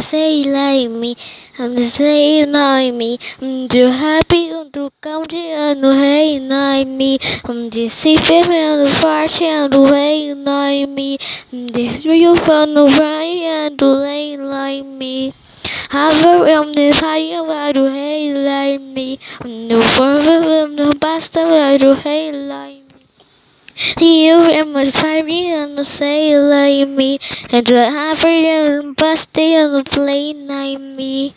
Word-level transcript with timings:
Say 0.00 0.44
like 0.44 0.90
me, 0.90 1.16
the 1.56 1.84
same 1.84 2.52
like 2.52 2.94
me. 2.94 3.18
Too 3.68 3.86
happy 3.86 4.50
to 4.72 4.90
come 5.00 5.26
to 5.26 5.36
and 5.36 5.84
hey 5.84 6.40
like 6.40 6.88
me. 6.88 7.18
Just 7.70 7.98
sleeping 8.00 8.50
on 8.50 8.84
the 8.84 8.90
far 9.00 9.26
and 9.40 9.74
hey 9.74 10.34
like 10.34 10.88
me. 10.88 11.18
Just 11.52 12.04
you 12.04 12.36
from 12.36 12.74
the 12.74 12.84
right 12.84 13.42
and 13.42 13.78
to 13.78 13.86
lay 13.86 14.36
like 14.36 14.84
me. 14.84 15.34
However, 15.90 16.46
I'm 16.48 16.72
the 16.72 16.92
party 16.98 17.34
about 17.34 17.74
to 17.74 17.90
hey 17.90 18.32
like 18.32 18.80
me. 18.80 19.18
Forever, 19.40 20.64
I'm 20.64 20.76
the 20.76 20.96
best 21.00 21.36
about 21.36 21.80
to 21.80 21.94
hey 21.94 22.32
like. 22.32 22.51
You 23.98 24.42
a 24.42 24.92
party 24.92 25.48
and 25.48 25.78
the 25.78 25.84
say 25.84 26.38
like 26.38 26.88
me. 26.88 27.18
And 27.50 27.66
the 27.66 27.90
happy 27.90 28.46
and 28.46 28.96
busty 28.96 29.52
and 29.52 29.86
play 29.86 30.34
like 30.34 30.80
me. 30.80 31.34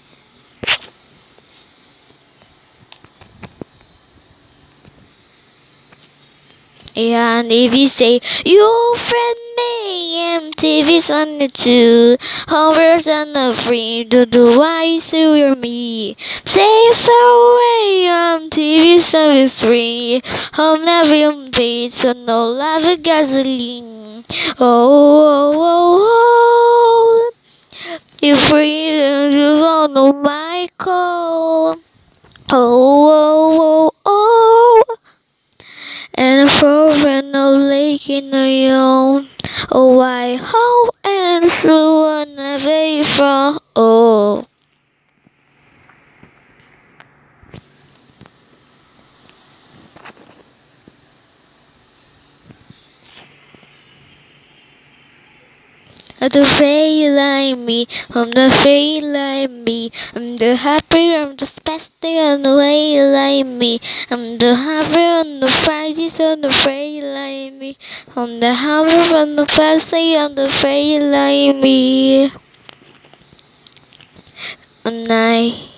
And 6.96 7.52
if 7.52 7.76
you 7.76 7.88
say 7.90 8.22
you 8.46 8.96
friend 8.98 9.36
me, 9.38 9.45
MTV's 10.36 11.10
on 11.10 11.48
two, 11.48 12.18
hovers 12.48 13.08
on 13.08 13.32
the 13.32 13.56
free, 13.56 14.04
to 14.10 14.26
the 14.26 14.58
why 14.58 15.00
to 15.00 15.56
me. 15.56 16.18
Say 16.44 16.92
so 16.92 17.56
way, 17.58 18.04
MTV 18.10 19.00
service 19.00 19.64
free, 19.64 20.22
home 20.52 20.84
never 20.84 21.50
paid, 21.52 21.94
so 21.94 22.12
no 22.12 22.48
love 22.48 22.84
of 22.84 23.02
gasoline. 23.02 24.26
Oh, 24.60 24.92
oh, 25.30 25.54
oh, 25.58 27.32
oh, 27.32 27.98
you 28.22 28.36
free 28.36 28.90
to 28.90 29.64
on 29.64 29.94
the 29.94 30.12
Michael. 30.12 31.80
Oh, 32.52 33.10
oh, 33.20 33.60
oh, 33.62 33.92
oh 34.06 34.96
and 36.18 36.50
for 36.50 37.22
no 37.22 37.52
lake 37.56 38.10
in 38.10 38.32
the 38.32 38.50
yawn. 38.50 39.30
Oh, 39.72 40.00
I 40.00 40.36
ho 40.36 40.92
and 41.04 41.52
an 42.08 42.40
away 42.40 43.04
from 43.04 43.60
oh. 43.76 44.46
The 56.26 56.44
fairy 56.44 57.10
like 57.12 57.56
me, 57.60 57.88
I'm 58.10 58.32
the 58.32 58.50
fairy 58.64 59.00
like 59.00 59.52
me, 59.52 59.92
I'm 60.16 60.38
the 60.38 60.56
happy, 60.56 61.14
I'm 61.14 61.36
the 61.36 61.46
spastic 61.46 62.18
on 62.18 62.42
the 62.42 62.58
way 62.58 63.00
like 63.00 63.46
me, 63.46 63.80
I'm 64.10 64.40
the 64.40 64.56
happy 64.56 65.02
on 65.02 65.40
the 65.40 65.48
Friday, 65.48 66.10
on 66.20 66.42
the 66.42 66.52
fairy 66.52 67.02
like 67.02 67.54
me, 67.54 67.78
I'm 68.16 68.40
the 68.40 68.56
happy 68.56 69.14
on 69.14 69.36
the 69.36 69.46
Thursday, 69.46 70.18
on 70.18 70.34
the 70.34 70.50
fairy 70.50 71.00
like 71.00 71.58
me. 71.58 72.32
And 74.84 75.08
I 75.08 75.75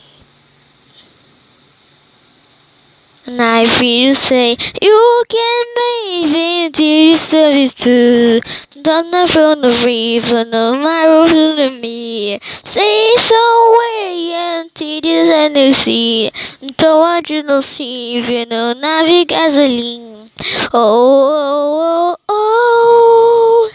and 3.27 3.41
I 3.41 3.65
feel 3.65 4.15
say 4.15 4.51
you 4.81 5.23
can 5.27 5.65
make 5.75 6.33
it 6.33 7.75
to. 7.83 8.39
Don't 8.81 9.11
not 9.11 9.29
from 9.29 9.61
the 9.61 9.71
free 9.71 10.19
from 10.21 10.49
the 10.49 10.79
marrow 10.81 11.27
to 11.27 11.55
the 11.57 11.77
me. 11.81 12.39
Say 12.63 13.15
so 13.17 13.77
way 13.77 14.31
and 14.33 14.73
tedious 14.73 15.27
and 15.27 15.57
the. 15.57 16.31
Don't 16.77 16.99
want 16.99 17.29
you 17.29 17.43
to 17.43 17.61
see 17.61 18.17
if 18.17 18.29
you 18.29 18.45
know 18.45 18.73
navi 18.73 19.27
gasoline. 19.27 20.29
Oh, 20.73 22.15
oh, 22.15 22.17
oh, 22.29 22.29
oh. 22.29 23.71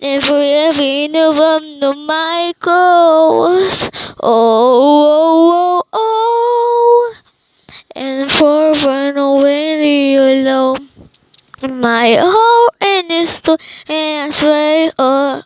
And 0.00 0.22
forever 0.24 0.82
in 0.82 1.12
the 1.12 1.32
from 1.36 1.80
the 1.80 1.92
Michael. 1.94 2.72
Oh, 2.72 3.90
oh, 4.22 5.52
oh. 5.52 5.67
by 12.16 12.22
hope 12.22 12.74
and 12.80 13.10
it's 13.10 13.40
the 13.40 13.58
answer 13.88 14.92
Uh, 14.98 15.42